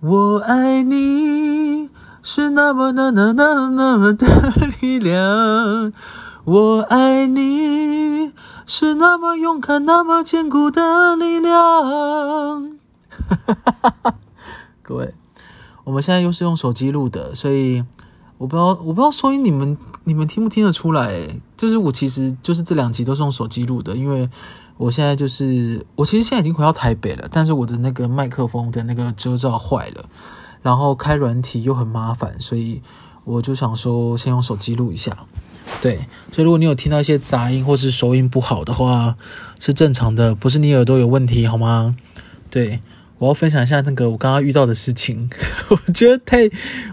[0.00, 1.88] 我爱你
[2.22, 4.26] 是那么那那那那么的
[4.82, 5.90] 力量，
[6.44, 8.30] 我爱你
[8.66, 12.76] 是那么勇敢那么坚固的力量。
[14.84, 15.14] 各位，
[15.84, 17.82] 我们现在又是用手机录的，所以
[18.36, 21.40] 我不知道我不知道收音你们你们听不听得出来？
[21.56, 24.28] 就是我其实就是这两集都是用手机录的，因为。
[24.76, 30.04] 我现在就是，我其实现在已经回到台北了，但是我的那个麦克风的那个遮罩坏了，
[30.62, 32.82] 然后开软体又很麻烦，所以
[33.24, 35.16] 我就想说先用手机录一下。
[35.82, 35.96] 对，
[36.30, 39.16] 所以如果你有听到一些杂音或是收音不好的话，
[39.58, 41.96] 是正常的，不是你耳朵有问题好吗？
[42.50, 42.80] 对，
[43.18, 45.28] 我要分享一下那个我刚刚遇到的事情，
[45.70, 46.48] 我觉得太，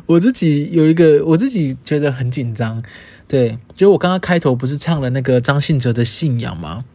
[0.06, 2.82] 我自己有一个，我自己觉得很紧张。
[3.28, 6.86] 对，就我刚刚开头不是唱了那个张信哲的信仰吗？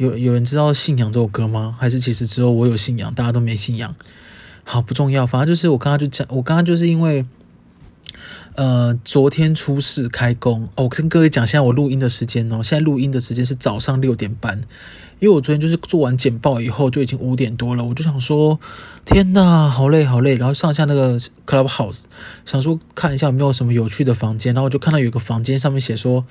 [0.00, 1.76] 有有人知道《信仰》这首歌吗？
[1.78, 3.94] 还是其实只有我有信仰，大家都没信仰？
[4.64, 7.26] 好，不重要，反正就是我刚刚就讲，我刚刚就是因为，
[8.54, 14.62] 呃，昨天初四开工哦，我跟各位讲，现在我录音的时间哦，现在录音的时间是早上六点半，
[15.18, 18.58] 因为我昨天就是做完简报以后就已经五点多了，我就想说，
[19.04, 22.04] 天呐，好累好累，然后上下那个 Clubhouse，
[22.46, 26.24] 想说看一下有没有什么有趣的房间，然后我就看到有一个房间上面写说，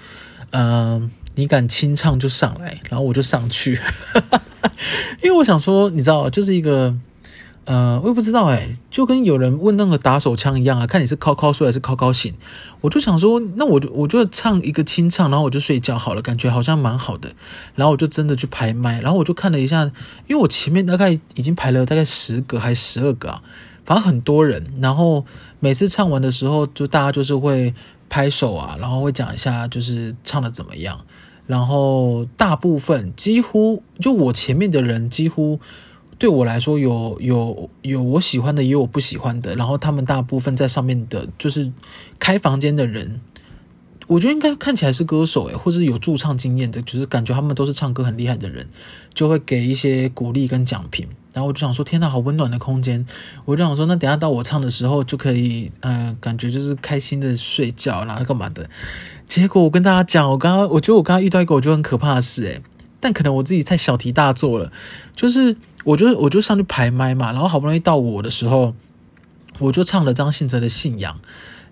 [0.50, 3.80] 嗯、你敢清唱就上来，然后我就上去，
[5.24, 6.94] 因为我想说，你知道，就是一个，
[7.66, 12.34] 呃，我也不知道哎，就跟有人问那个打手枪一样啊，看你是靠靠睡还是靠靠醒，
[12.82, 17.32] 我就想说，那我就我就唱一个清唱，然后我就睡觉好了，感觉好像蛮好的，
[17.76, 19.84] 然后我就真的去排麦，然后我就看了一下，
[20.28, 23.42] 因为我前面大概已经排了大概十个还是十二个啊，
[23.86, 25.26] 反正很多人，然后
[25.60, 27.74] 每次唱完的时候，就大家就是会
[28.10, 31.06] 拍手啊，然后会讲一下就是唱的怎么样。
[31.50, 35.60] 然后大部分几乎就我前面的人，几乎
[36.20, 39.56] 对我来说有有有我喜欢的，也有我不喜欢的。
[39.56, 41.72] 然后他们大部分在上面的，就是
[42.20, 43.20] 开房间的人，
[44.06, 48.68] 我觉得应该看起来是歌手诶，或者有驻唱经验的，就是感觉他们都是唱歌很厉害的人，
[49.16, 51.08] 就会给一些鼓励跟奖品。
[51.34, 53.06] 然后我就想说，天呐，好温暖的空间！
[53.46, 58.70] 我就想说，那等下到我唱的时候，就可以，嗯、感觉就是开心的睡觉，然后干嘛的。
[59.30, 62.62] 结果我跟大家讲，我刚刚我觉得我刚刚遇到一个我觉得很可怕的事，诶，
[63.00, 64.72] 但可能我自己太小题大做了。
[65.16, 68.74] 就是我就我就上去排麦嘛，然后好不容易到我的时候，
[69.60, 71.20] 我就唱了张信哲的信仰。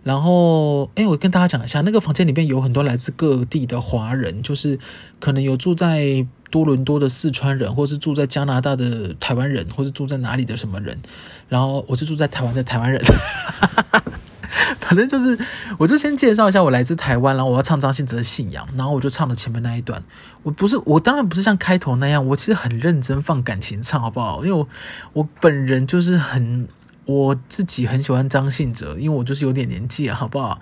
[0.04, 4.80] 然后，诶，我跟大家讲一下，那个房间里面有很多来自各地的华人，就是
[5.20, 10.98] 可能有住在多伦多的四川人，或是住在加拿大的台湾人，或是住在哪里的什么人。
[11.50, 13.02] 然后我是住在台湾的台湾人，
[14.80, 15.38] 反正就是，
[15.78, 20.04] 我就先介绍一下我来自台湾，然后我要唱张信哲的信仰，然后我就唱了前面那一段。
[20.44, 24.46] 我不是，我当然不是像开头那样，我其实很认真放感情唱，好不好？
[24.46, 24.68] 因为我
[25.14, 26.68] 我本人就是很。
[27.06, 30.60] 我自己很喜欢张信哲，因为我就是有点年纪啊，好不好？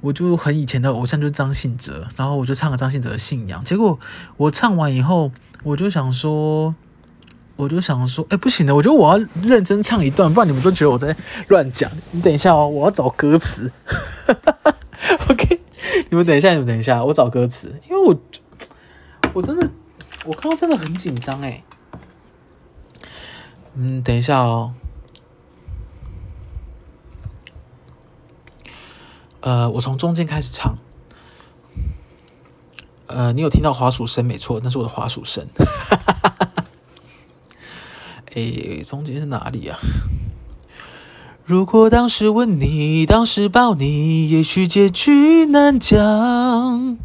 [0.00, 3.62] 我就很以前的偶像就是张信哲，然后我就唱了张信哲的信仰。
[3.62, 3.96] 结果
[4.36, 5.30] 我唱完以后，
[5.62, 6.74] 我就想说，
[7.56, 11.16] 我就想说，哎，不行的，我觉得我要认真唱一段，不然你们都觉得我在
[11.48, 11.90] 乱讲。
[12.10, 13.72] 你等一下哦，我要找歌词。
[15.28, 15.60] OK，
[16.10, 18.14] 你们等一下，你们等一下，我找歌词，因为我
[19.32, 19.70] 我真的，
[20.26, 21.64] 我刚刚真的很紧张哎。
[23.74, 24.74] 嗯，等一下哦。
[29.40, 30.76] 呃，我从中间开始唱。
[33.06, 35.46] 呃，你有听到滑鼠声没错，那是我的滑鼠声。
[38.36, 39.78] 哎，中间是哪里啊？
[41.42, 46.98] 如果当时吻你，当时抱你，也许结局难讲。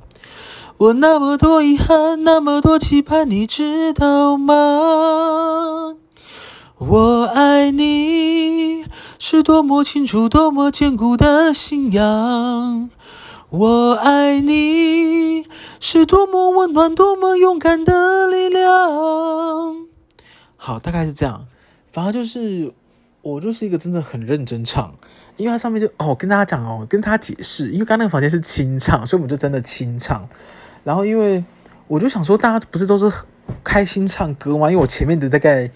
[0.75, 5.95] 我那么多遗憾，那么多期盼，你知道吗？
[6.77, 8.83] 我爱你。
[9.17, 12.89] 是多么清楚，多么坚固的信仰。
[13.49, 15.45] 我爱你，
[15.79, 19.91] 是多么温暖，多么勇敢的力量。
[20.63, 21.47] 好，大概是这样。
[21.91, 22.72] 反而就是
[23.23, 24.93] 我就是一个真的很认真唱，
[25.35, 30.29] 因为它上面就哦，跟大家讲哦，跟他解释，因为刚刚那个房间是清唱，所以我们就真的清唱。
[30.84, 31.43] 然后因为
[31.87, 33.11] 我就想说，大家不是都是
[33.63, 34.69] 开心唱歌吗？
[34.69, 35.72] 因为我前面的大概。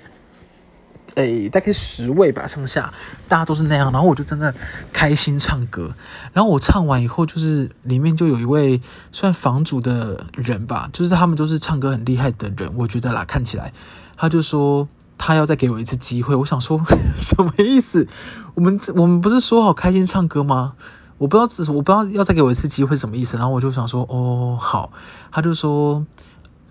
[1.15, 2.93] 诶，大概十位吧，上下
[3.29, 4.53] 大家都是那样，然后我就真的
[4.91, 5.95] 开心唱歌。
[6.33, 8.81] 然后我唱完以后，就是里面就有一位
[9.13, 13.71] 算房主的人吧，就是他们都是唱歌很厉害的人，我觉得啦，看起来
[14.17, 16.35] 他就说他要再给我一次机会。
[16.35, 16.81] 我想说
[17.17, 18.07] 什么意思？
[18.53, 20.73] 我们我们不是说好开心唱歌吗？
[21.17, 23.37] 我不知道只是我不知道要再给我一次机会什么意思。
[23.37, 24.91] 然后我就想说哦好，
[25.31, 26.05] 他就说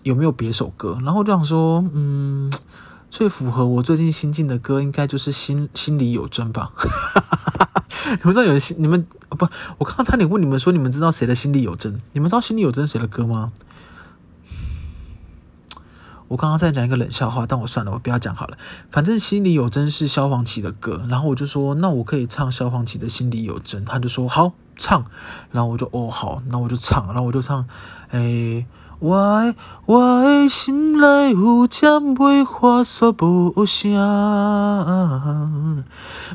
[0.02, 0.98] 有没有别首歌？
[1.02, 2.50] 然后我就想说嗯。
[3.10, 6.72] 最符合我最近心境的歌，应该就是心心里有针吧。
[8.10, 9.46] 你们知道有人心你们不？
[9.78, 12.00] 我刚刚差点问你们说，你们知道谁的心里有针？
[12.10, 13.52] 你们知道心里有针谁的歌吗？
[16.28, 18.56] 我刚刚在讲一个冷笑话，但我算了，我不要讲好了。
[18.90, 23.84] 反正心里有针是萧煌奇的歌，然后我就说，那我可以唱萧煌奇的心里有针。
[23.84, 25.04] 他就说好唱，
[25.52, 27.66] 然后我就哦好，那我就唱，然后我就唱，
[28.10, 28.66] 哎，
[29.00, 29.54] 我的
[29.84, 33.92] 我的心内有针，袂话说无声，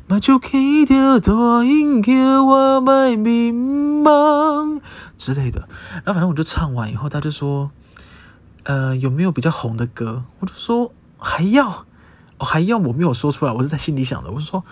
[0.07, 1.33] 目睭起着大
[1.65, 4.79] 阴叫我卖迷茫
[5.17, 5.67] 之类的。
[6.05, 7.71] 然后反正我就唱完以后，他就说。
[8.63, 10.23] 呃，有没有比较红的歌？
[10.39, 11.85] 我就说还要，
[12.37, 14.29] 还要，我没有说出来，我是在心里想的。
[14.29, 14.63] 我就说，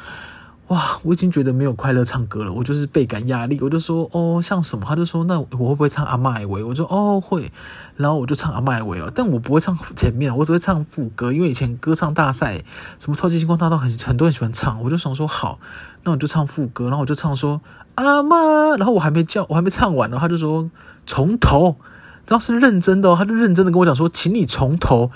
[0.68, 3.57] 哇，我已经觉得没有快乐唱歌了，我就是倍感压力。
[3.62, 4.86] 我就说，哦，像什么？
[4.86, 6.62] 他就说，那我会不会唱阿麦维？
[6.63, 7.51] 我说，哦，会。
[7.95, 12.63] 然后我就唱阿麦维哦，但我不会唱前面，我只会唱副歌，因为以前歌唱大赛，
[13.00, 15.60] 什么超级星光大道很很多人喜欢唱，我就想说好，
[16.04, 17.62] 那我就唱副歌，然后我就唱说
[17.95, 20.69] 阿妈，然后我还没叫，我还没唱完呢，他就说
[21.06, 21.78] 从头。
[22.27, 25.09] 只要是认真的，他就认真的跟我讲说，请你从头。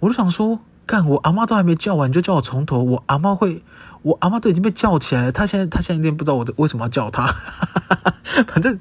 [0.00, 2.82] 我就想说，干，我阿妈都还没叫完，你就叫我从头。
[2.82, 3.62] 我阿妈会，
[4.02, 5.32] 我阿妈都已经被叫起来了。
[5.32, 7.34] 他现在，他现在有点不知道我为什么要叫他。
[8.46, 8.78] 反正，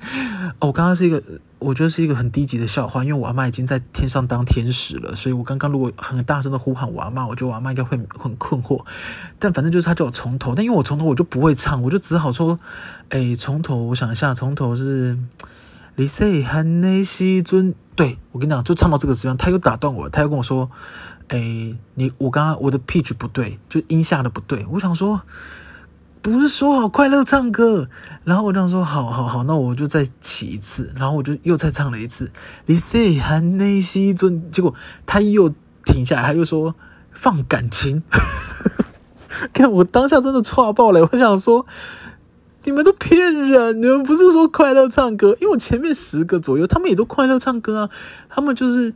[0.60, 1.24] 哦，我刚刚是一个，
[1.60, 8.83] 我觉得是一个很低级的笑话，因为我阿妈已经在天上当天使了，所以我刚刚如果很大声的呼喊我阿妈，我觉得我阿妈应该会很困惑。
[9.40, 12.60] 但反正就是他叫我从头，但因为我从头我就不会唱，我就只好说，
[13.10, 15.18] 哎，从头，我想一下，从头是。
[16.00, 20.70] 你细汉的时阵，对，我跟你讲，就唱到这个时候，他又打断我，他又跟我说
[21.30, 25.24] ：“哎、你我刚刚我的 pitch 不对，就音下的不对。”我想说，
[26.22, 27.90] 不是说好快乐唱歌，
[28.24, 32.32] 然后我这样说：“好好好，那我就再起一次。”然后我就又再唱了一次。
[32.68, 34.76] 你细汉的时阵，结果
[35.08, 35.50] 他又
[35.84, 36.76] 停下来，他又说
[37.12, 38.04] ：“放感情。”
[39.52, 41.66] 看我当下真的剉爆了，我想说。
[42.63, 43.81] 你们都骗人！
[43.81, 45.38] 你们不是说快乐唱歌？
[45.39, 47.89] 因为我前面十个左右，他们也都快乐唱歌啊。
[48.27, 48.94] 他们就是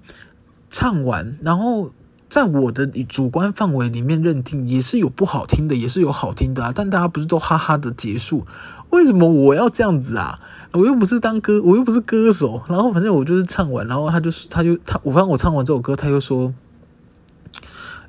[0.69, 1.91] 唱完，然后
[2.27, 6.73] 在我的主观范围里面认定，也是有不好听的，也是有好听的啊。
[6.75, 8.45] 但大家不是都哈哈的结束？
[8.89, 10.39] 为什么我要这样子啊？
[10.73, 12.61] 我又不是当歌，我又不是歌手。
[12.67, 16.53] 然后反正我就是唱完，然后他就，他就他，我发现我唱完这首歌，他又说，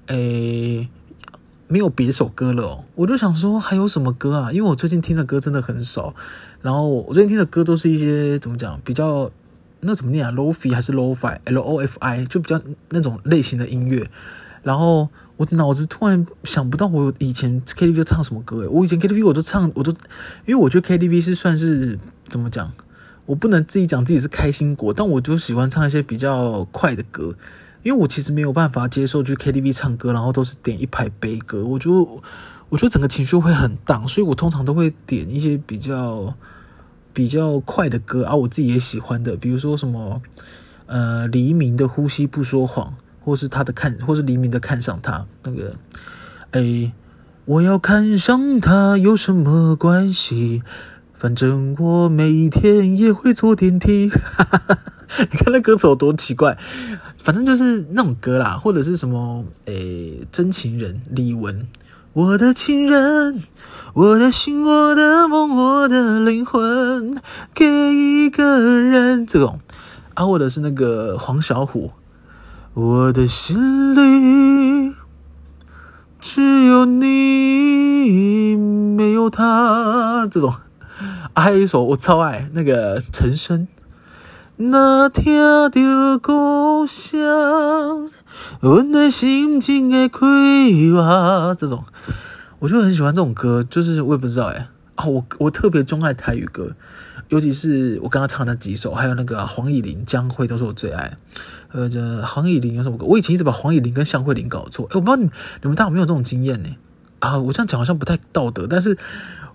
[0.07, 0.89] 诶。
[1.73, 4.53] 没有别首歌了哦，我就想说还有什么歌啊？
[4.53, 6.15] 因为我最近听的歌真的很少，
[6.61, 9.31] 然后我最近听的歌都是一些怎么讲，比较
[9.81, 12.61] 那怎么念啊？Lo-fi 还是 Lo-fi？L O F I 就比较
[12.91, 14.07] 那种类型的音乐。
[14.63, 15.09] 然后
[15.39, 19.91] 我脑子突然想不到我以前 KTV 唱什么歌诶，我以前 KTV 我都唱，我都
[20.45, 21.99] 因为我觉得 KTV 是算是
[22.29, 22.71] 怎么讲，
[23.25, 27.35] 我不能自己讲自己是开心果，但我就喜欢唱一些比较快的歌。
[27.83, 32.23] 因为我其实没有办法接受去 KTV 唱歌，然后都是点一排悲歌，我就
[32.69, 36.35] 我觉得整个情绪会很荡，所以我通常都会点一些比较
[37.13, 40.23] 比较快的歌啊，我自己也喜欢的，比如说什么
[40.87, 45.75] 呃黎明的呼吸不说谎，或是他的看，或是黎明的看上他那个，
[46.53, 46.93] 哎，
[47.45, 50.63] 我要看上他有什么关系？
[51.15, 54.11] 反正我每天也会坐电梯，
[55.31, 56.59] 你看那歌词有多奇怪。
[57.23, 61.67] 反正就是那种歌啦，或者是什么诶，真情人李玟，
[62.13, 63.41] 我的情人，
[63.95, 67.17] 我的心，我的梦，我的灵魂，
[67.55, 67.65] 给
[67.95, 69.61] 一个人这种。
[70.15, 71.91] 啊，或者是那个黄小琥，
[72.75, 74.95] 我的心里
[76.21, 80.53] 只有你，没有他这种。
[81.35, 83.69] 啊，还有一首我超爱那个陈升。
[84.65, 85.35] 那听
[85.71, 88.09] 着故乡，
[88.61, 90.21] 阮的心情会开
[90.95, 91.53] 花。
[91.53, 91.85] 这种，
[92.61, 96.71] 我就很喜欢这种歌，就是我也不知道哎啊，我我特别钟爱台语歌，
[97.29, 101.17] 尤其是我刚刚唱的那几首，还有那个黄乙玲、江蕙都是我最爱。
[101.73, 103.05] 呃，这黄乙玲有什么歌？
[103.05, 105.29] 我以前一直把黄乙玲跟向慧玲搞错，哎，我不知道你
[105.63, 106.69] 你们大家有没有这种经验呢？
[107.19, 108.97] 啊，我这样讲好像不太道德，但是。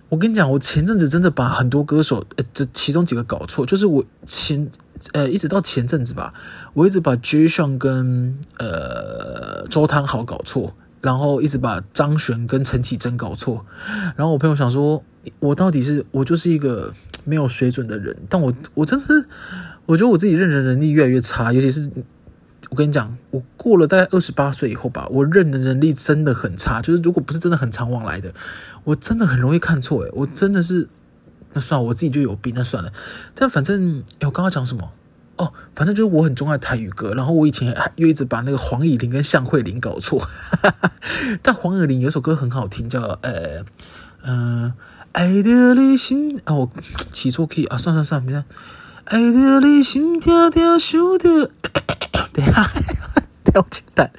[0.08, 4.68] 我跟你讲，我前阵子真的把很多歌手，呃，这其中几个搞错，就是我前，
[5.12, 6.32] 呃，一直到前阵子吧，
[6.72, 13.66] 我一直把 J.Sheon 跟呃周汤豪搞错，然后一直把张悬跟陈绮贞搞错，
[14.16, 15.04] 然后我朋友想说，
[15.40, 19.26] 我到底是我就是一个没有水准的人，但我我真的是，
[19.84, 21.90] 我觉得我自己认人能力越来越差，尤其是。
[22.70, 26.82] 我跟你讲，我过了大概二十八岁以后吧，我认的能力真的很差。
[26.82, 28.30] 就是如果不是真的很常往来的，
[28.88, 30.02] 我真的很容易看错。
[30.02, 30.88] 诶，我真的是，
[31.52, 32.92] 那算了，我自己就有病，那算了。
[33.34, 34.92] 但反正，我刚刚讲什么？
[35.36, 40.26] 哦，反正就是我很钟爱台语歌，然后我以前还又一直把那个黄乙玲跟向慧玲搞错，
[41.42, 43.64] 但黄乙玲有首歌很好听，叫呃
[44.22, 44.72] 嗯、
[45.12, 46.70] 爱的你心啊，我
[47.12, 48.42] 起错 key 啊，算算算，没事，
[49.04, 51.50] 爱的你心跳跳，想的，
[52.32, 52.68] 等一下，
[53.44, 54.10] 跳起来，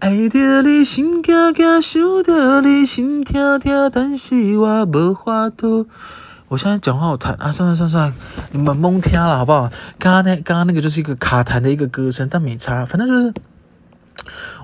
[0.00, 5.88] 爱着你心跳跳，想着你心跳跳，但是我无法度。
[6.46, 7.50] 我现在讲话好弹啊！
[7.50, 8.14] 算了算了算了，
[8.52, 9.68] 你们蒙听了好不好？
[9.98, 12.84] 刚刚那刚刚那个就是一个卡弹的一个歌声，但没差。
[12.84, 13.34] 反正就是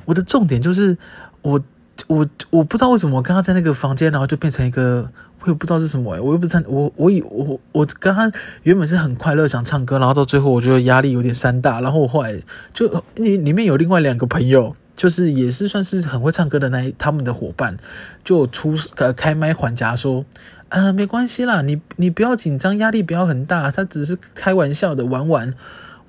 [0.04, 0.96] 我的重点就是
[1.42, 1.60] 我
[2.06, 5.10] 我我不知道为什么我刚刚在那个房间，然后就变成一个
[5.40, 8.30] 我也不知道是什么诶，我又不知道我我以我我刚刚
[8.62, 12.40] 原本是很快乐想唱歌，然后到最后我觉得压力有点山大，然后我后来
[12.72, 17.76] 就里里面有另外两个朋友，就是也是算是很会唱歌的那他们的伙伴，
[18.22, 20.24] 就出呃开麦还价说。
[20.70, 25.54] 啊，没关系啦，你你不要紧张，压力不要很大，他只是开玩笑的玩玩。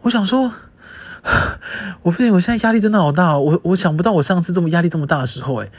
[0.01, 0.51] 我想说，
[2.01, 5.69] 我不行，我现在压力真的好大，我我想不到我上次这么压力这么大的时候，诶，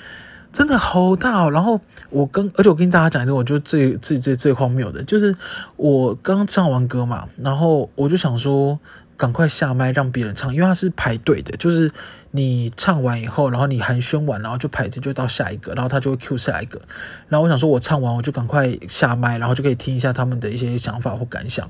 [0.52, 1.50] 真的好大。
[1.50, 5.34] 然后我跟，而且我跟大家讲一个，我觉得最最最最荒谬的，就是
[5.74, 8.78] 我刚唱完歌嘛，然后我就想说。
[9.18, 11.90] 赶快下麦让别人唱，因为他是排队的，就是
[12.36, 16.80] 你唱完以后，然后你寒暄完，然后就排队就到下一个，然后他就会 Q 下一个。
[17.28, 21.68] 然后我想说，我唱完我就赶快下麦，然后就可以听一下他们的一些想法或感想。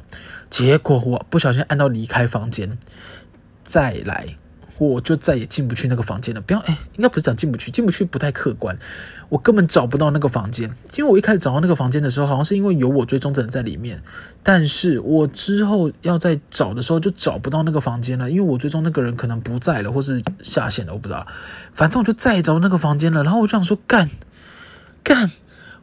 [0.51, 2.77] 结果我不小心按到离开房间，
[3.63, 4.37] 再来。
[4.79, 6.41] 我就再也进不去那个房间了。
[6.41, 8.79] 不要，哎，应该不是讲进不去，进不去不太客观。
[9.29, 14.03] 我根本找不到那个房间，因为我一开始找到那个房间的时候，好像是因为有我追踪的人在里面。
[14.43, 21.27] 但是我之后要再找的时候，就找不到那个房间了，因为我追踪那个人可能不在了，或是下线了，我不知道。
[21.73, 23.23] 反正我就再也找不到那个房间了。
[23.23, 24.11] 然后我就想说，干，
[25.03, 25.31] 干，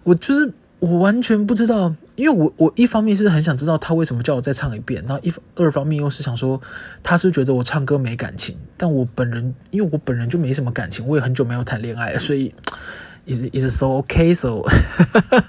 [0.04, 0.54] 我就是。
[0.80, 6.62] 我完全不知道，因为我我一方面是很想知道他为什么叫我再唱一遍，然后一二方面又是想说
[7.01, 12.53] 他是觉得我唱歌没感情，但我本人因为我本人就没什么感情，我也很久没有谈恋爱，所以
[13.25, 14.62] is is so okay so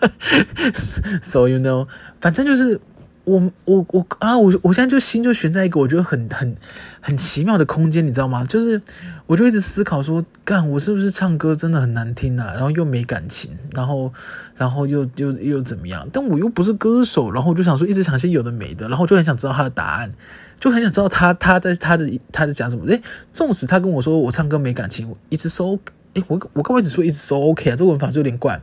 [1.21, 1.87] so you know，
[2.21, 2.81] 反正就是。
[3.25, 4.37] 我我我啊！
[4.37, 6.57] 我我现在就心就悬在一个我觉得很很
[7.01, 8.45] 很奇妙的空间，你知道吗？
[8.45, 8.81] 就是
[9.27, 12.53] 我就一直思考说，干我是不是唱歌真的很难听啊？
[12.55, 14.13] 然后又没感情，然后
[14.57, 16.07] 然后又又又怎么样？
[16.13, 20.13] 但我又不是歌手，然后我就想说，一直想些有的没的，然后就很想知道他的答案，
[20.61, 22.85] 就很想知道他他在他的他在讲什么。
[22.87, 23.03] 诶，
[23.33, 25.79] 纵使他跟我说我唱歌没感情，一直说
[26.13, 28.61] 诶，我我刚开始说一直说 OK 啊，这个文法是有点怪，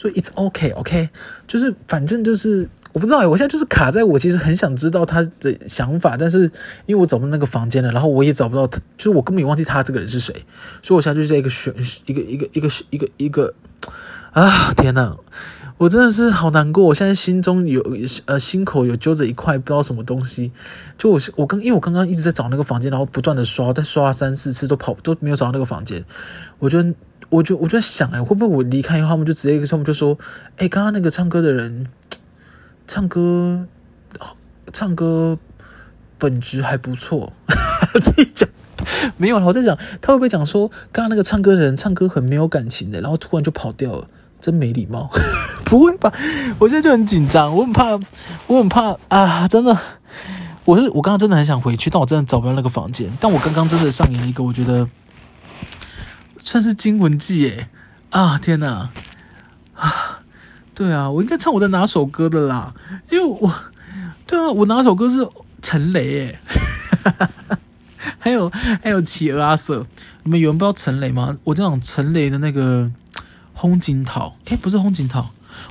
[0.00, 1.10] 所以 It's OK OK，
[1.46, 2.66] 就是反正就是。
[2.92, 6.40] 我不知道哎，我现在就是卡在我其实很想知道他的想法，但是
[6.86, 10.34] 因为我找不到那个房间了，然后我也找不到他，就是我根本也忘记他这个人是谁，
[10.82, 11.72] 所以我现在就是一个选
[12.06, 13.54] 一个一个一个一个一个
[14.32, 15.16] 啊天呐，
[15.76, 17.80] 我真的是好难过，我现在心中有
[18.26, 20.50] 呃心口有揪着一块不知道什么东西，
[20.98, 26.04] 就我我刚因为我刚刚一直在找那个房间，然后不断的刷，但刷了三四次都跑都没有找到那个房间，
[26.58, 26.92] 我觉得
[27.30, 30.18] 我就我就在想哎，会不会我离开以后他们就直接他们就说
[30.58, 31.86] 哎，刚刚那个唱歌的人。
[32.92, 33.66] 唱歌，
[34.72, 35.38] 唱歌
[36.18, 37.32] 本质还不错。
[38.02, 38.48] 自己讲
[39.16, 44.08] 没有了，我在讲他会不会讲说，刚刚那个唱歌的人唱歌很没有感情的，然后突然就跑掉了，
[44.40, 45.08] 真没礼貌。
[45.64, 46.12] 不会吧？
[46.58, 47.96] 我现在就很紧张，我很怕，
[48.48, 49.46] 我很怕啊！
[49.46, 49.78] 真的，
[50.64, 53.08] 我是我刚刚真的很想回去，但我真的找不到那个房间。
[53.20, 54.88] 但我刚刚真的上演了一个，我觉得
[56.42, 57.68] 算是惊魂记耶！
[58.10, 58.90] 啊，天哪！
[59.74, 60.20] 啊！
[60.74, 62.74] 对啊，我应该唱我的哪首歌的啦？
[63.10, 63.54] 因为我，
[64.26, 65.28] 对啊，我哪首歌是
[65.60, 66.38] 陈雷诶，
[68.18, 68.48] 还有
[68.82, 69.86] 还有企鹅阿瑟
[70.22, 71.36] 你们有人不知道陈雷吗？
[71.44, 72.84] 我就讲陈雷的那个
[73.54, 75.20] 《风景涛》，诶，不是《风景涛》，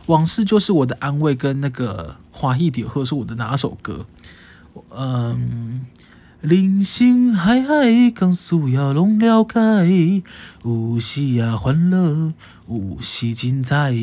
[0.06, 4.06] 往事就是我的安慰，跟那个华裔点歌是我的哪首歌？
[4.96, 5.86] 嗯，
[6.42, 10.22] 人生海海，更需要拢了解，
[10.64, 12.32] 有时也欢乐，
[12.70, 13.94] 有时精彩。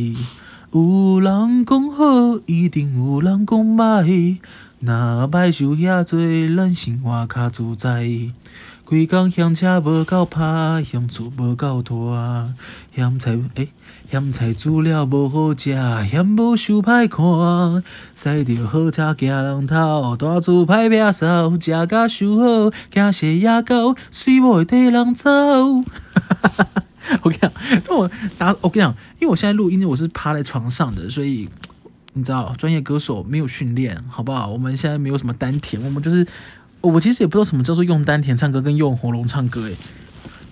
[0.70, 2.04] 有人讲好，
[2.44, 4.36] 一定有人讲歹。
[4.80, 4.94] 若
[5.30, 8.06] 歹想遐多，咱生活较自在。
[8.86, 12.54] 规工嫌车无够拍，嫌厝无够大，
[12.94, 13.68] 嫌菜诶，
[14.08, 15.74] 嫌菜煮了无好食，
[16.08, 17.82] 嫌无收歹看。
[18.14, 25.30] 驶着好车惊人头，大厝歹撇扫，食甲收好，惊洗牙膏，水某会跟人走。
[27.22, 27.52] 我跟你讲，
[27.82, 31.48] 这我打我跟你讲，因为我现在录音，我是趴在床上的，所以
[32.12, 34.46] 你知道，专业歌手没有训练，好不好？
[34.46, 36.24] 我们现在没有什么丹田，我们就是
[36.86, 39.76] 我其实也不知道什么叫做用丹田唱歌跟用喉咙唱歌，诶，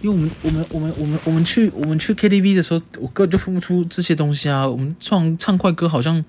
[0.03, 4.69] 因为我们我们我们我们我们去我们去 KTV 的时候，我根本就分不出这些东西啊。
[4.69, 6.25] 我们唱唱快歌好像，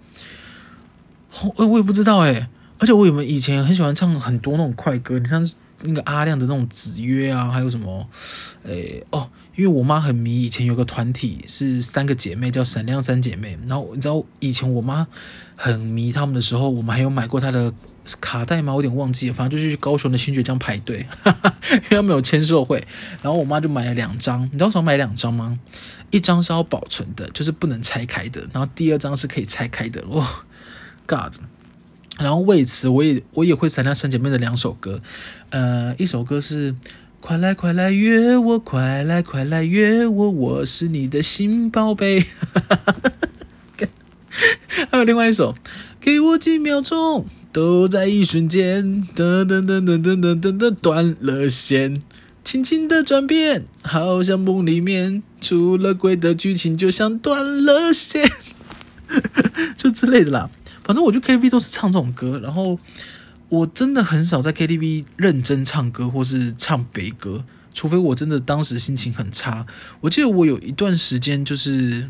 [1.57, 2.47] 我我也不知道诶，
[2.79, 5.49] 而且我有没有以前很喜欢唱很多那种快歌，你像
[5.83, 8.07] 那个阿亮的那种《子曰》啊，还有什么，
[8.63, 15.05] 诶、哦，因为我妈很迷，以前有个团体是三个姐妹叫闪亮三姐妹，然后你知道以前我妈
[15.55, 17.73] 很迷他们的时候，我们还有买过她的
[18.21, 18.73] 卡带吗？
[18.73, 22.85] 我有点忘记了，反正就是去高雄的新堀江排队，哈哈，因为他们有签售会，
[23.21, 25.59] 然后我妈就买了两张，你知道为什么买两张吗？
[26.11, 30.25] 一张是要保存的，就是不能拆开的，然后第二张是可以拆开的，哦
[31.07, 31.33] ，God！
[32.17, 35.01] 然后为此，我也我也会闪亮三姐妹的两首歌，
[35.49, 36.71] 呃，一首歌是
[37.19, 42.21] 《快来快来约我，快来快来约我，我是你的新宝贝》，
[44.89, 45.55] 还有另外一首，
[45.99, 52.01] 给我几秒钟，都在一瞬间，噔噔噔噔噔噔噔噔，断了线，
[52.43, 58.29] 轻轻的转变，好像梦里面出了轨的剧情，就像断了线，
[59.77, 60.49] 就之类的啦。
[60.83, 62.77] 反正我去 KTV 都是唱这种歌，然后
[63.47, 69.65] 我真的很少在 KTV 认真唱歌或是唱悲歌，除非我真的当时心情很差。
[70.01, 72.09] 我记得我有一段时间就是，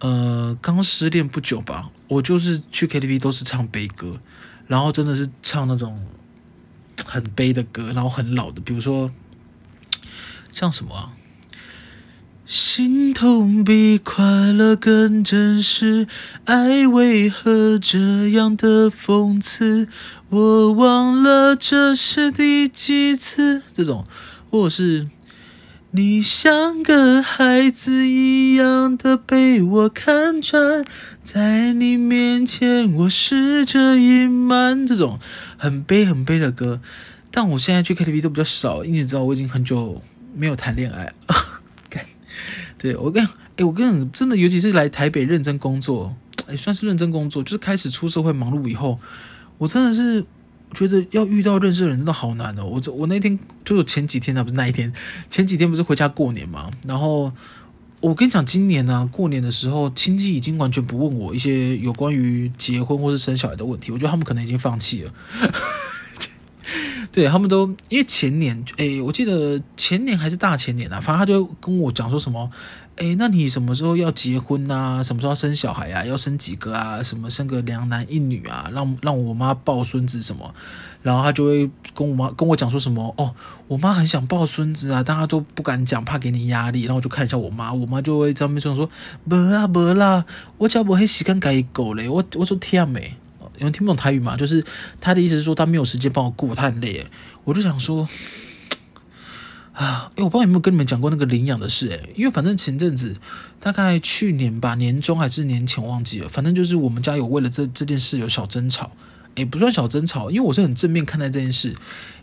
[0.00, 4.18] 呃，刚失恋不久吧，我就是去 KTV 都是唱悲歌，
[4.66, 6.06] 然后真的是唱那种
[7.06, 9.10] 很悲的歌，然后很老的，比如说
[10.52, 11.12] 像什么啊？
[12.46, 16.06] 心痛比快乐更真实，
[16.44, 19.88] 爱为何这样的讽刺？
[20.28, 23.62] 我忘了这是第几次。
[23.72, 24.04] 这种，
[24.50, 25.08] 或者是
[25.96, 30.84] 你像个孩子一样的被我看穿，
[31.22, 34.84] 在你面前我试着隐瞒。
[34.84, 35.20] 这种
[35.56, 36.80] 很悲很悲的歌，
[37.30, 40.02] 但我现在去 KTV 都比较少，因为你知道我已经很久
[40.34, 41.12] 没有谈恋爱。
[42.76, 43.24] 对，我跟
[43.54, 46.16] 哎，我跟你真的，尤其是来台北认真工作，
[46.48, 48.98] 哎，算是认真工作，就是开始出社会忙碌以后，
[49.58, 50.24] 我真的是
[50.74, 52.64] 觉得要遇到认识的人真的好难哦。
[52.66, 54.92] 我这我那天就是前几天啊，不是那一天，
[55.30, 56.70] 前几天不是回家过年嘛？
[56.86, 57.32] 然后
[58.00, 65.12] 我跟你讲，今年呢、过年的时候，亲戚已经完全不问我一些有关于结婚或是生小孩的问题，我觉得他们可能已经放弃了。
[67.14, 72.50] 对，他们都因为前年，诶，我记得前年还是大前年啊，反正他就跟我讲说什么，
[72.96, 75.00] 诶，那你什么时候要结婚啊？
[75.00, 76.04] 什么时候要生小孩啊？
[76.04, 77.00] 要生几个啊？
[77.00, 78.68] 什么生个两男一女啊？
[78.72, 80.52] 让让我妈抱孙子什么？
[81.02, 83.32] 然后他就会跟我妈跟我讲说什么，哦，
[83.68, 86.82] 我妈很想抱孙子啊，但她都不敢讲，怕给你压力。
[86.82, 88.90] 然后我就看一下我妈，我妈就会在那边说说，
[89.22, 90.24] 没啊没啦，
[90.58, 93.14] 我家不会时间给狗嘞，我我说天美。
[93.58, 94.36] 有人听不懂台语嘛？
[94.36, 94.64] 就是
[95.00, 97.06] 他的意思是说他没有时间帮我顾，他很累。
[97.44, 98.08] 我就想说，
[99.72, 103.16] 啊，哎，我不知道有没有跟你们讲过那个领养的事诶，因为反正前阵子
[103.58, 108.92] 大概去年吧，年中还是年前忘记了，反正就是我们家有为了这这件事有小争吵，
[109.34, 111.70] 诶，不算小争吵，因为我是很正面看待这件事，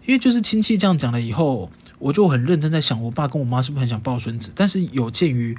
[0.06, 4.52] 因为就是亲戚这样讲了以后，我就很认真在想，我爸跟我妈是不是很想抱孙子？
[4.56, 5.58] 但是有鉴于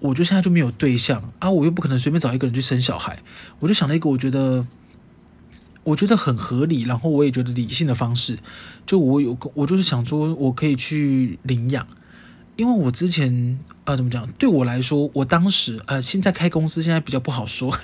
[0.00, 3.20] 我就现在就没有对象啊，我又不可能随便找一个人去生小孩，
[3.60, 4.66] 我就想了一个我觉得。
[5.88, 8.38] 我觉得很合理，然后我也觉得理性的方式，
[8.84, 11.86] 就我有我就是想说，我可以去领养，
[12.56, 17.74] 因为我之前呃怎么讲，对我来说，我当时呃现在开公司现在比较不好说，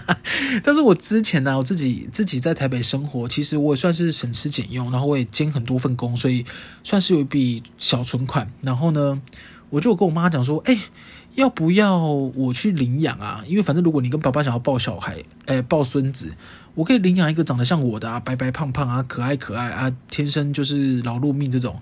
[0.64, 6.46] 但是我之前呢，我自己自己在台北生活，其实我也算是省吃俭用，然后我也兼很多份工，所以
[6.82, 9.20] 算是有一笔小存款，然后呢，
[9.68, 10.78] 我就跟我妈讲说，哎。
[11.34, 13.42] 要不要我去领养啊？
[13.46, 16.30] 因为反正如果你跟爸爸想要抱小孩，诶，抱孙子，
[16.74, 21.80] 我可以领养一个长得像我的啊，白白胖胖啊，可爱可爱啊，天生就是劳碌命这种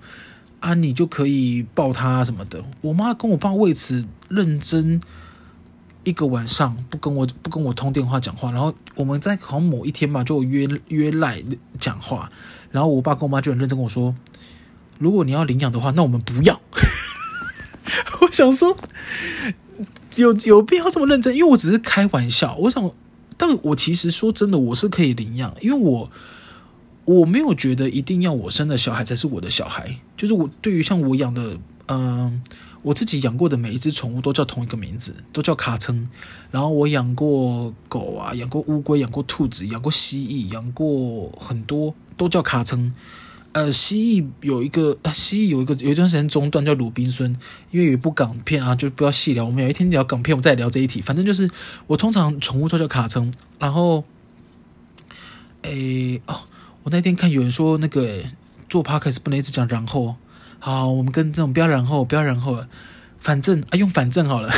[0.58, 2.64] 啊，你就可以抱他什么的。
[2.80, 5.00] 我妈跟我爸为此认真
[6.04, 11.42] 一个晚上，不跟我不跟我通电话讲话，然后我们在好像某一天吧，就约约赖
[11.78, 12.28] 讲话，
[12.70, 14.14] 然后我爸跟我妈就很认真跟我说，
[14.98, 16.60] 如果你要领养的话，那我们不要。
[18.20, 18.76] 我想说，
[20.16, 21.34] 有有必要这么认真？
[21.34, 22.54] 因为我只是开玩笑。
[22.56, 22.90] 我想，
[23.42, 26.10] 但我其实说真的，我是可以领养，因为我
[27.06, 29.96] 我没有觉得一定要我生的小孩才是我的小孩。
[30.14, 32.42] 就是我对于像我养的，嗯、
[32.82, 36.06] 我自己养过的每一只宠物都叫同一个名字，都叫卡称。
[36.50, 42.92] 然后我养过狗啊，养过乌龟，养过兔子，养过蜥蜴，养过很多，都叫卡称。
[43.52, 47.36] 呃，蜥蜴有一个，蜥蜴有一个有一段时间中断叫鲁滨孙，
[47.72, 49.44] 因为有一部港片啊，就不要细聊。
[49.44, 51.00] 我们有一天聊港片，我们再聊这一题。
[51.00, 51.50] 反正就是
[51.88, 54.04] 我通常宠物都叫卡称，然后，
[55.62, 56.42] 诶，哦，
[56.84, 58.22] 我那天看有人说那个
[58.68, 60.14] 做 podcast 不能一直讲然后，
[60.60, 62.68] 好，我们跟这种不要然后不要然后了，
[63.18, 64.48] 反正啊用反正好了，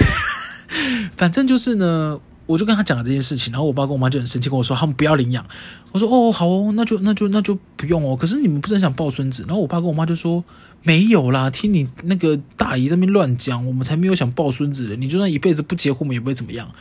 [1.17, 5.47] 反正就是呢，我就跟他讲了这件事情，然后我爸跟我妈就很生气，跟我说他们不要领养。
[5.93, 8.17] 我说哦，好哦，那就那就那就不用哦。
[8.17, 9.45] 可是你们不是很想抱孙子？
[9.47, 10.45] 然后我爸跟我妈就说
[10.83, 14.97] 没有啦，听你那个大姨在那边乱讲，我们才没有想抱孙子的。
[14.97, 16.73] 你就算一辈子不结婚，我们也不会怎么样。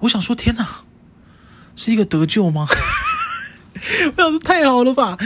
[0.00, 0.66] 我想说，天哪，
[1.76, 2.66] 是一个得救吗？
[4.16, 5.16] 我想说太好了吧，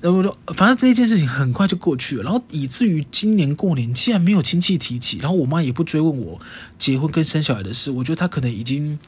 [0.00, 6.40] 然后我说反正这一件事情很快就过去了，然后以至于今年过年竟然没有亲戚提起，然后我妈也不追问我
[6.78, 8.98] 结婚跟生小孩的事，我觉得她可能已经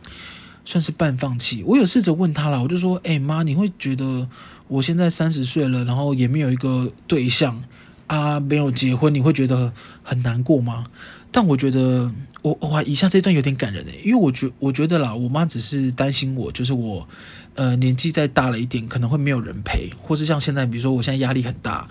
[0.64, 1.64] 算是半放弃。
[1.66, 4.28] 我有试着问她了，我就说：“哎妈，你会觉得
[4.68, 7.60] 我现在三十岁了，然后也没有一个对象
[8.06, 10.84] 啊，没有结婚，你会觉得很难过吗？”
[11.32, 17.08] 但我觉得我哇，以下这段有点感人诶，因为我觉我觉得啦，我妈只是担心我，就是我。
[17.54, 21.86] 呃，年纪再大了一点，可能会没有人陪，或是像现在，比如说我现在压力很大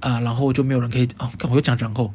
[0.00, 2.12] 啊，然后就没有人可以哦，我又讲然后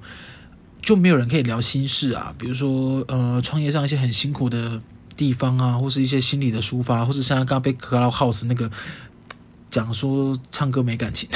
[0.81, 4.81] 就没有人可以聊心事啊，比如说呃，创业上一些很辛苦的
[5.15, 8.69] 地方啊，或是一些心理的抒发，或是像刚刚被 Clubhouse 那个
[9.69, 11.29] 讲说唱歌没感情，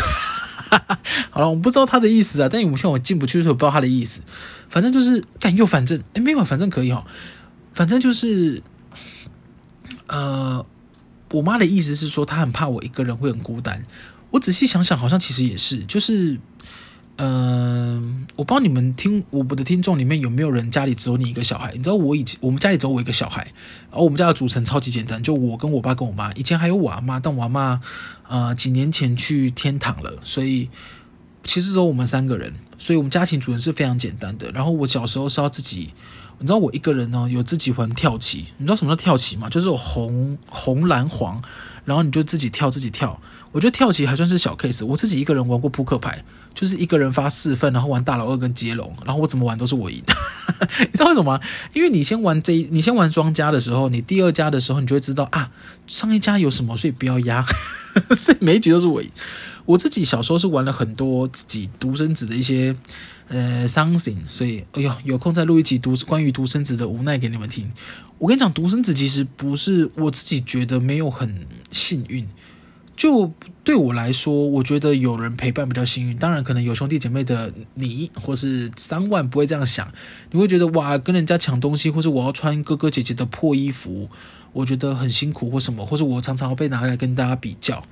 [1.29, 4.21] 好了，我不知道他的意思啊，但我现在我进不去的时候，不知道他的意思，
[4.69, 7.05] 反正就是干又反正哎没有，反正可以哦，
[7.73, 8.61] 反正就是
[10.07, 10.65] 呃。
[11.31, 13.83] 我妈的意思是说，她很怕我一个人会很孤单。
[14.31, 16.39] 我仔细想想，好像其实也是，就是，
[17.17, 21.71] 嗯、我不知道你们听我的听众里面有没有人家里只有你一个小孩？
[21.75, 23.47] 你知道我以前我们家里只有我一个小孩，
[23.89, 26.31] 而我们家的组成超级简单，就我跟我爸跟我妈。
[26.33, 27.81] 以前还有我阿妈，但我阿妈
[28.29, 30.69] 呃几年前去天堂了，所以
[31.43, 34.51] 其实只有我们三个人，所以我们家庭组成是非常简单的。
[34.51, 35.93] 然后我小时候是要自己。
[36.41, 38.47] 你知道我一个人呢，有自己玩跳棋。
[38.57, 39.47] 你知道什么叫跳棋吗？
[39.47, 41.39] 就是红、红、蓝、黄，
[41.85, 43.21] 然后你就自己跳，自己跳。
[43.51, 44.85] 我觉得跳棋还算是小 case。
[44.85, 50.01] 我自己一个人玩过扑克牌，就是一个人发四份，然后玩大老二跟接龙，然后我怎么玩都是我赢。
[50.79, 51.41] 你知道为什么吗？
[51.73, 55.51] 因为你先玩这，你先玩庄家的时候，你第二家的时候，你就会知道啊，
[55.87, 57.45] 上一家有什么，所以不要压，
[58.17, 59.09] 所以每一局都是我赢。
[59.65, 62.75] 我自己小时候是玩了很多自己独生子的一些。
[63.33, 67.71] 呃，something，所以，哎呦，有空再录一集独关于独生子的无奈给你们听。
[68.17, 72.27] 我跟你讲，独生子其实不是我自己觉得没有很幸运，
[73.01, 73.33] 就
[73.63, 76.15] 对我来说，我觉得有人陪伴比较幸运。
[76.19, 79.91] 当然，可能有兄弟姐妹的你或是三万不会这样想，
[80.29, 84.07] 你会觉得哇，跟人家抢东西，或是我要穿哥哥姐姐的破衣服，
[84.53, 87.83] 我觉得很辛苦或什么，或是我常常被拿来跟大家比较。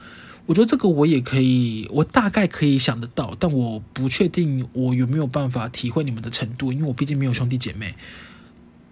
[0.45, 7.95] 我觉得这个我也可以，我大概可以想得到，但我不确定我有没有办法体会你们的程度，因为我毕竟没有兄弟姐妹。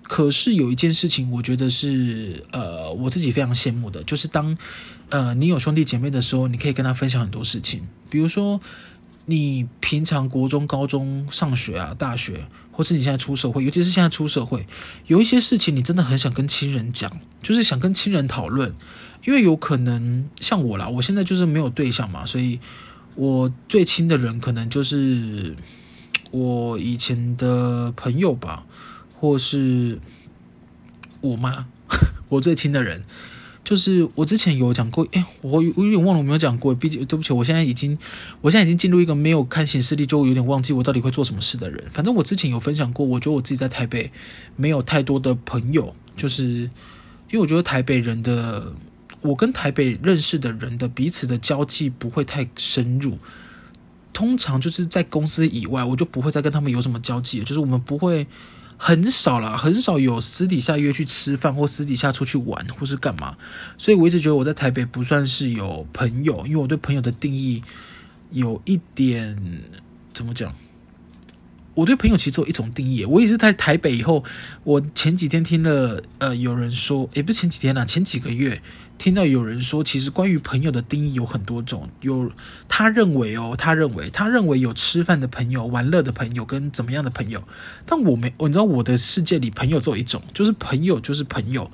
[0.02, 4.58] 可是有一件事情，我觉得是呃我自己非常羡慕的，就是当
[5.10, 8.60] 呃你有兄弟姐妹的时候，你可以跟他分享很多事情，比如说
[9.26, 14.67] 你平常国中、高中上学啊、大学，或是你现在出社会，尤其是现在出社会，
[15.06, 18.74] 有一些事情你真的很想跟亲人讲，就是想跟亲人讨论。
[19.26, 22.60] 因为有可能像我啦，我现在就是没有对象嘛，所以
[23.15, 25.56] 我最亲的人可能就是
[26.32, 28.65] 我以前的朋友吧，
[29.20, 30.00] 或是
[31.22, 31.67] 我妈。
[32.30, 33.04] 我最亲的人
[33.68, 37.98] 就是我之前有讲过，哎，我我有点忘了我没有讲过，毕竟对不起，我现在已经
[38.40, 41.84] 我现在已经进入一个没有看行事历就有点忘记我到底会做什么事的人。
[41.92, 44.10] 反正我之前有分享过，我觉得我自己在台北
[44.56, 48.74] 没有太多的朋友，就是因为我觉得台北人的。
[49.22, 53.18] 我跟台北认识的人的彼此的交际不会太深入，
[54.14, 58.28] 通常就是在公司以外，我就不会再跟他们有什么交际，就是我们不会
[58.78, 63.36] 很少啦，很少有私底下约去吃饭或私底下出去玩或是干嘛，
[63.78, 67.63] 所以我一直觉得我在台北不算是有朋友，因为我对朋友的定义
[68.32, 69.63] 有一点
[70.13, 70.56] 怎么讲？
[71.74, 73.06] 我对朋友其实有一种定义。
[73.06, 74.24] 我也是在台北以后，
[74.63, 78.62] 我前几天听了呃有人说，也不是前几天啦，前几个月。
[78.98, 81.90] 听到有人说，其实关于朋友的定义有很多种。
[82.02, 82.32] 有
[82.68, 87.44] 他认为哦，他认为他认为有吃饭的朋友、玩乐的朋友跟怎么样的朋友。
[87.86, 91.70] 但我没，你知道我的世界里朋友只有一种，就是朋友就是朋友。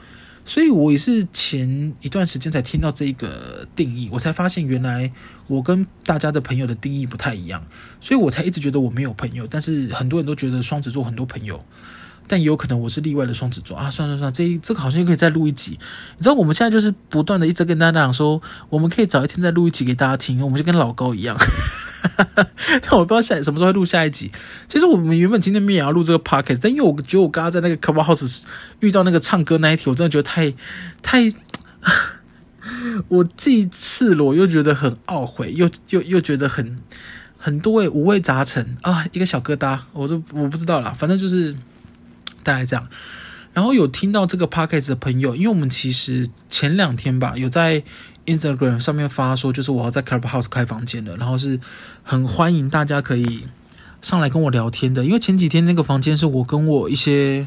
[0.45, 5.09] 所以我也是前一段时间才听到这个定义，我才发现原来
[5.47, 7.65] 我跟大家的朋友的定义不太一样，
[8.01, 9.47] 所以我才一直觉得我没有朋友。
[9.49, 11.63] 但是很多人都觉得双子座很多朋友。
[12.27, 13.89] 但也有可能我是例外的双子座啊！
[13.91, 15.77] 算算算，这一这个好像又可以再录一集。
[16.17, 21.37] 你知道我们现在就是不断的一直跟大家讲说，我们可以早一天再录一集给大家听，我们就跟老高一样。
[22.81, 24.31] 但我不知道下什么时候会录下一集。
[24.67, 28.41] 其实我们原本今天没也要录这个 podcast，但因为我觉得我刚刚在那个 Clubhouse
[28.79, 30.53] 遇到那个唱歌那一题，我真的觉得太
[31.01, 31.31] 太，
[33.07, 36.79] 我既赤裸又觉得很懊悔，又又又觉得很
[37.37, 41.55] 很多味五味杂陈啊，一个小疙瘩，我就我不知道啦，反正就是。
[42.43, 42.87] 大概这样，
[43.53, 47.83] 然后有听到这个 podcast 的朋友，因为我们其实前两天吧，有在
[48.25, 51.59] Instagram 上面发说，就是我要在 Clubhouse 开房间了，然后是
[52.03, 53.45] 很欢迎大家可以
[54.01, 55.03] 上来跟我聊天的。
[55.05, 57.45] 因为前几天那个房间是我跟我一些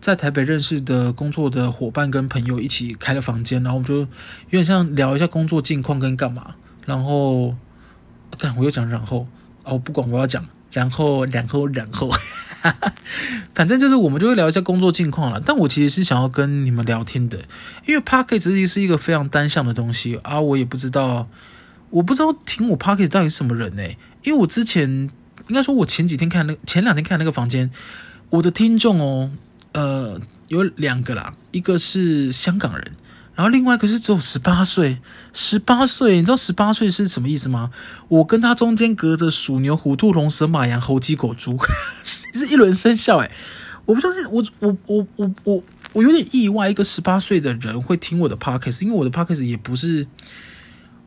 [0.00, 4.06] 在台北认识的工作的伙伴跟朋友一起开的房间，然后我们就有
[4.50, 6.54] 点像聊一下工作近况跟干嘛。
[6.86, 7.54] 然后，
[8.38, 9.26] 但我又讲然后
[9.64, 12.10] 哦，不管我要讲，然后然后然后。
[12.62, 12.94] 哈 哈
[13.54, 17.38] 反正就是我们就会聊一下工作近况了，但我其实是想要跟你们聊天的，
[17.86, 21.28] 因为 Podcast 是一个非常单向的东西啊，我也不知道，
[21.90, 23.82] 我不知道听我 Podcast 到底是什么人呢？
[24.22, 25.10] 因为我之前
[25.48, 27.70] 应该说，我前几天看那前两天看那个房间，
[28.30, 29.30] 我的听众哦，
[29.72, 32.92] 呃，有两个啦，一个是香港人。
[33.34, 34.98] 然后另外一个是只有十八岁，
[35.32, 37.70] 十八岁，你知道十八岁是什么意思吗？
[38.08, 41.58] 我跟他中间隔着鼠牛虎兔龙蛇马羊猴鸡狗猪，
[42.04, 43.30] 是一轮生肖诶，
[43.86, 45.62] 我不相信，我我我我我
[45.94, 50.06] 我有点意外，一个十八岁的人会听我的 podcast，因为我的 podcast 也不是，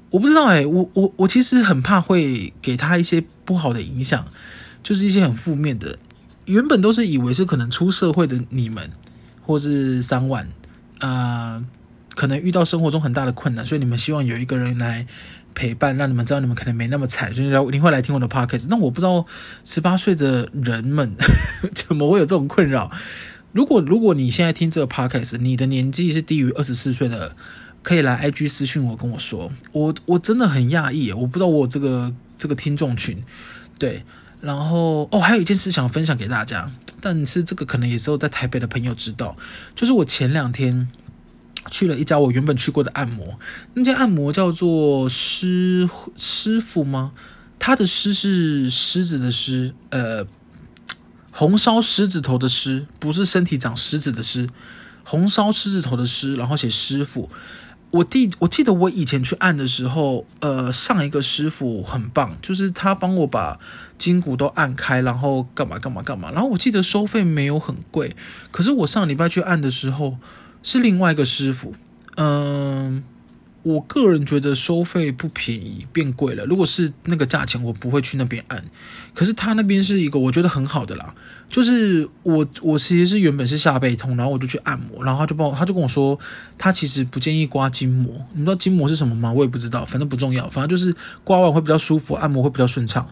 [0.10, 4.26] 我不知道诶，我我我其实很怕会给他一些不好的影响，
[4.82, 6.00] 就是一些很负面的。
[6.46, 8.92] 原本都是以为是可能出社会的你们，
[9.42, 10.48] 或是三万，
[11.00, 11.64] 啊、
[12.16, 15.06] 可能遇到生活中很大的困难，所以你们希望有一个人来
[15.54, 18.68] 陪伴，让你们知道你们可能没那么惨，所以你会来听我的 podcast。
[18.70, 19.26] 那我不知道
[19.64, 21.14] 十八岁的人们
[21.76, 22.90] 怎么会有这种困扰。
[23.52, 27.36] 如果如果你现在听这个 podcast，你的年纪是低于二十四岁的，
[27.84, 29.52] 可以来 IG 私讯我跟我说。
[29.72, 33.24] 我我真的很讶异，我不知道我这个这个听众群。
[33.78, 34.04] 对，
[34.42, 39.36] 然后哦，还有一件事想分享给大家，但是这个可能也只有在台北的朋友知道，
[39.76, 40.88] 就是我前两天。
[41.72, 43.40] 去了一家我原本去过的按摩，
[43.74, 47.12] 那家按摩叫做师师傅吗？
[47.58, 50.28] 他的师是狮子的狮，呃，
[51.32, 54.48] 红烧狮子头的狮，不是身体长狮子的狮，
[55.04, 57.30] 红烧狮子头的狮，然后写师傅。
[57.92, 63.58] 我弟，我记得我以前去按的时候，呃，上一个师傅很棒，就是他帮我把
[63.98, 68.16] 筋骨都按开，然后干嘛干嘛干嘛，然后我记得收费没有很贵，
[68.52, 70.18] 可是我上礼拜去按的时候。
[70.66, 71.76] 是另外一个师傅，
[72.18, 73.04] 嗯，
[73.62, 76.44] 我个人觉得收费不便宜，变贵了。
[76.46, 78.66] 如果是那个价钱，我不会去那边按。
[79.14, 81.14] 可是他那边是一个我觉得很好的啦，
[81.52, 86.18] 就是我我其实是原本是下背痛，然后我就去按摩，然后他就帮我，他就跟我说，
[86.58, 88.26] 他其实不建议刮筋膜。
[88.34, 89.32] 你知道筋膜是什么吗？
[89.32, 93.08] 我也不知道，反正不重要，反正就是刮完会比较舒服，按摩会比较顺畅。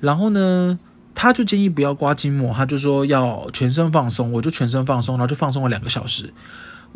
[0.00, 0.76] 然后呢，
[1.14, 6.32] 他就建议不要刮筋膜，他就说要全身放松，我就全身放松，然后就放松了两个小时。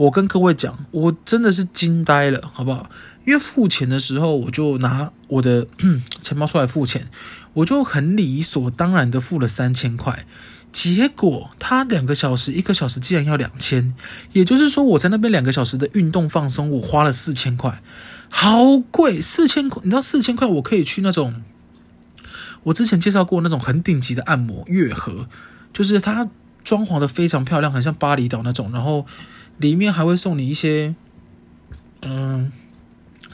[0.00, 2.88] 我跟各位讲，我真的是惊呆了，好不好？
[3.26, 5.66] 因为付钱的时候，我就拿我的
[6.22, 7.08] 钱包出来付钱，
[7.52, 10.24] 我就很理所当然的付了三千块。
[10.72, 13.94] 结果他两个小时，一个小时竟然要两千，
[14.32, 17.82] 也就是说我在那边两个小时的运动放松，我花了四千块，
[18.30, 19.20] 好贵！
[19.20, 21.42] 四千块，你知道四千块我可以去那种
[22.62, 25.28] 我之前介绍过那种很顶级的按摩，月和，
[25.74, 26.30] 就是它
[26.64, 29.04] 装潢的非常漂亮，很像巴厘岛那种，然后。
[29.61, 30.94] 里面还会送你一些，
[32.01, 32.51] 嗯，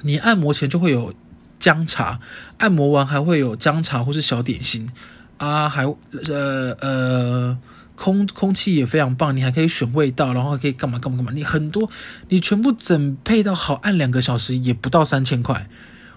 [0.02, 1.14] 你按摩前就会有
[1.60, 2.18] 姜茶，
[2.58, 4.90] 按摩完还会有姜茶或是小点心
[5.36, 7.58] 啊，还呃呃，
[7.94, 11.88] 空空气也非常棒，你还可以选味道，然后还可以干嘛干嘛干嘛，你很多
[12.28, 15.68] 你全部整配到好，按两个小时也不到三千块，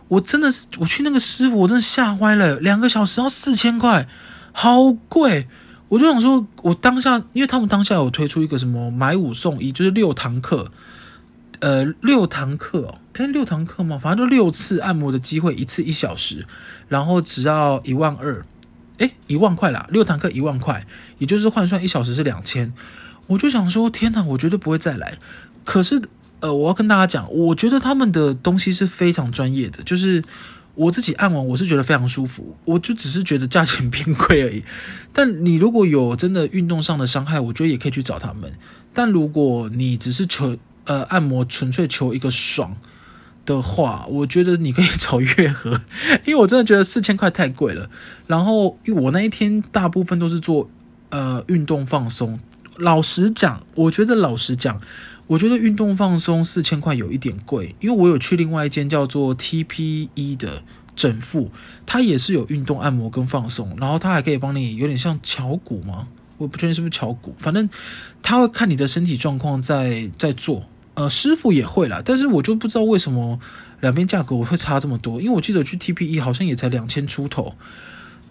[0.08, 4.08] 我真的是我去那个师傅，我真的吓歪了，两个小时要四千块，
[4.52, 5.48] 好贵。
[5.90, 10.72] 我就想说，我当下，因为他们当下有推出一个什么买五送一，就是六堂课，
[11.60, 16.46] 呃，六堂课哦，诶，六堂课嘛，反正就六次按摩的机会，一次一小时，
[16.88, 18.46] 然后只要一万二，
[19.00, 20.86] 诶，一万块啦，六堂课一万块，
[21.18, 22.72] 也就是换算一小时是两千。
[23.26, 25.18] 我就想说，天哪，我绝对不会再来。
[25.66, 26.02] 可是，
[26.40, 30.24] 呃，我要跟大家讲，我觉得他们的东西是非常专业的，就是。
[30.76, 34.64] 我自己按完，我是觉得非常舒服，我就只是觉得价钱偏贵而已。
[35.12, 38.52] 但你如果有真的运动上的伤害，我觉得也可以去找他们。
[38.94, 42.78] 但如果你只是求呃按摩，纯粹求一个爽
[43.46, 45.82] 的话，我觉得你可以找月和，
[46.26, 47.90] 因为我真的觉得四千块太贵了。
[48.28, 50.70] 然后因为我那一天大部分都是做
[51.10, 52.40] 呃运动放松，
[52.80, 54.82] 老实讲，我觉得老实讲。
[55.28, 60.64] 我觉得运动放松四千块有一点贵，因为我有去另外一间叫做 TPE 的
[60.96, 61.52] 整复，
[61.86, 66.08] 它也是有运动按摩跟放松，然后它还可以帮你有点像乔骨吗？
[66.40, 67.70] 我不确定是不是乔骨，反正
[68.24, 70.66] 他会看你的身体状况在在做。
[70.96, 73.40] 呃，师傅也会啦，但是我就不知道为什么
[73.82, 77.54] 两边价格我会差这么多，因为我记得去 TPE 好像也才两千出头，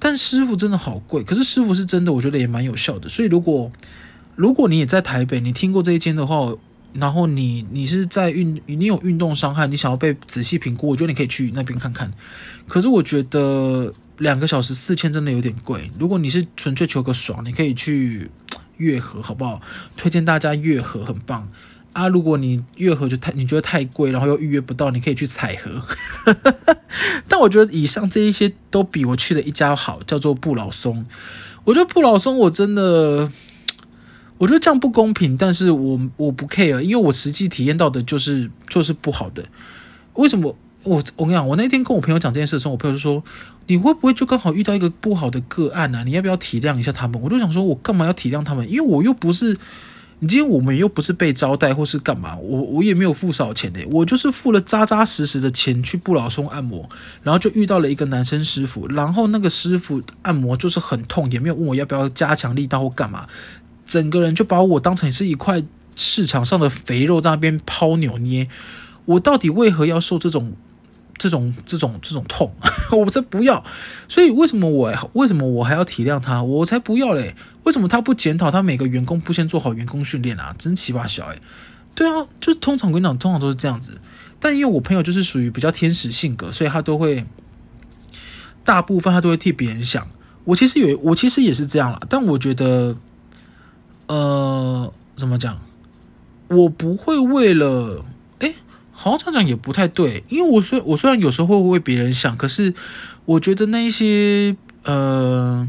[0.00, 3.70] 但师傅真的好贵，可是师傅是真的，我觉得也蛮有效的，所以如果。
[4.38, 6.54] 如果你也在台北，你听过这一间的话，
[6.92, 12.12] 然后你你是在运，你有运动伤害，你想要被仔细评估，我觉得你可以去那边看看。
[12.68, 15.90] 可是我觉得两个小时四千真的有点贵。
[15.98, 18.30] 如果你是纯粹求个爽，你可以去
[18.76, 19.60] 月河，好不好？
[19.96, 21.50] 推荐大家月河，很棒
[21.92, 22.06] 啊。
[22.06, 25.82] 如果你月河就太你觉得太贵，然后又预约不到，你可以去彩河。
[27.26, 31.04] 但我觉得以上这一些都比我去的一家好，叫做不老松。
[31.64, 33.32] 我觉得不老松我真的。
[34.38, 39.44] 我觉得这样不公平，但是我我不 care，因为我实际体验到的就是就是不好的。
[40.14, 40.56] 为什么？
[40.84, 43.22] 我我跟你讲，我那天跟我朋友讲这件事的时候，我朋友就说
[43.66, 46.04] ：“你会不会就刚好遇到一个不好的个案呢、啊？
[46.04, 48.66] 你要不要体谅一下他们？”我就想说，我干嘛要体谅他们？
[48.70, 49.58] 因为我又不是，
[50.20, 56.88] 你今天我们又不是被招待或是干嘛，我我也没有付少钱的，我就是付了扎扎实实的钱去不老松按摩，
[57.22, 63.28] 然后就遇到了一个男生师傅，然后那个师傅按摩就是很痛，也没有问我要不要加强力道或干嘛。
[63.88, 65.64] 整个人就把我当成是一块
[65.96, 68.46] 市场上的肥肉，在那边抛扭捏。
[69.06, 70.52] 我到底为何要受这种、
[71.16, 72.52] 这种、这种、这种痛？
[72.92, 73.64] 我才不要！
[74.06, 76.42] 所以为什么我为什么我还要体谅他？
[76.42, 77.34] 我才不要嘞！
[77.64, 80.54] 为什么他不检讨他每个员工不先做好员工训练啊？
[80.58, 81.38] 真奇葩小哎！
[81.94, 83.98] 对啊，就通常跟你讲，通常都是这样子。
[84.38, 87.24] 但因为我朋友就是属于比较天使性格，所以他都会
[88.62, 90.06] 大部分他都会替别人想。
[90.44, 92.94] 我其实有，我其实也是这样啦，但我觉得。
[94.08, 95.60] 呃，怎么讲？
[96.48, 98.04] 我不会为了，
[98.38, 98.54] 哎，
[98.90, 102.72] 好像这样讲也不太对，因为我虽我虽然有时候会为别人想，可是
[103.26, 105.68] 我觉得那一些，呃，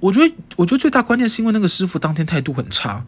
[0.00, 3.04] 我觉得我觉得最大关键是因为那个师傅当天态度很差，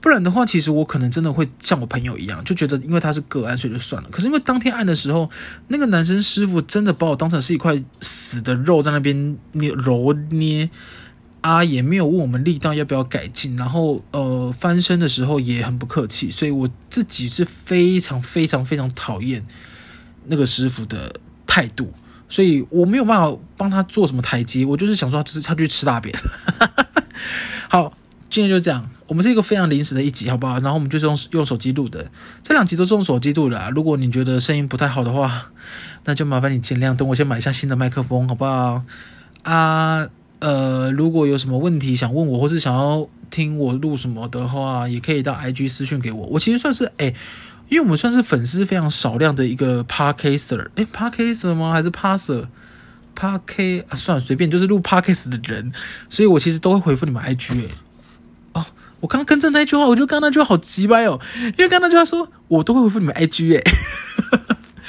[0.00, 4.08] 不然的话，其实我可能真的会像我朋友一样，就觉得因为他是个案，所以就算了。
[4.12, 5.28] 可是因为当天按的时候，
[5.66, 10.70] 那个男生师傅真的把我当成是一块死的肉在那边捏揉捏。
[11.40, 19.46] 啊，也没有问我们力道要不要改进，然后呃，翻身的时候也很不客气，所以我自己是非常非常非常讨厌
[20.26, 21.94] 那个师傅的态度，
[22.28, 26.14] 所以我没有办法帮他做什么台阶，我就是想说，就是他去吃大便。
[27.70, 27.96] 好，
[28.28, 30.60] 今天就这样，我们是一个非常临时的一集，好不好？
[30.60, 32.10] 然后我们就是用用手机录的，
[32.42, 33.70] 这两集都是用手机录的啊。
[33.70, 35.50] 如果你觉得声音不太好的话，
[36.04, 38.82] 那就麻烦你见谅，等我先买一下新的麦克风，好不好？
[39.42, 40.06] 啊。
[40.40, 46.26] 呃，如果有什么问题想问我，或是想要听我录什么的话，也可以到 IG 私讯给我。
[46.26, 47.14] 我其实算是哎，
[47.68, 51.72] 因为我们算是粉丝非常少量的一个 Podcaster，哎，Podcaster 吗？
[51.72, 55.72] 还是 Passer？Podcast 啊，算了，随便，就是录 Podcast 的人，
[56.08, 57.66] 所以我其实都会回复你们 IG。
[57.66, 57.68] 哎，
[58.54, 58.64] 哦，
[59.00, 63.58] 我刚刚更正那句话，我觉得刚刚那句话好鸡掰哦，因为刚刚那句话说我都会回复你们 IG。
[63.58, 63.62] 哎。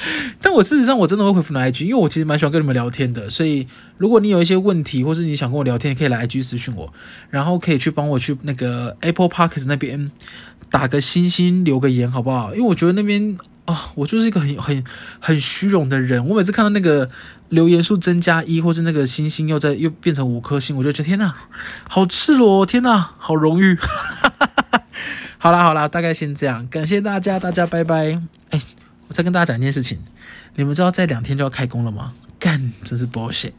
[0.40, 3.66] 但我事实上我真的会回复你 IG，因为我其实蛮喜欢跟你们聊天的，所以
[3.98, 6.92] 如果你有一些问题，或是你想跟我聊天，可以来 IG 私讯我，
[7.30, 10.10] 然后可以去帮我去那个 Apple Parks 那边
[10.70, 12.54] 打个星星，留个言，好不好？
[12.54, 14.84] 因为我觉得那边啊、哦，我就是一个很很
[15.20, 17.08] 很虚荣的人，我每次看到那个
[17.50, 21.34] 留言数增加一，或是那个星星又在又变成五颗星，我就觉得天哪，
[21.88, 23.78] 好赤裸，天哪，好荣誉。
[25.38, 28.20] 好啦好啦，大概先这样，感谢大家，大家拜拜。
[28.50, 28.60] 哎。
[29.12, 29.98] 再跟大家讲一件事情，
[30.56, 32.14] 你们知道在两天就要开工了吗？
[32.38, 33.52] 干，真是 bullshit。